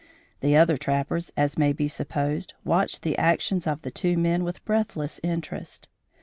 The 0.39 0.55
other 0.57 0.77
trappers 0.77 1.31
as 1.37 1.59
may 1.59 1.73
be 1.73 1.87
supposed, 1.87 2.55
watched 2.65 3.03
the 3.03 3.15
actions 3.19 3.67
of 3.67 3.83
the 3.83 3.91
two 3.91 4.17
men 4.17 4.43
with 4.43 4.65
breathless 4.65 5.19
interest. 5.21 5.89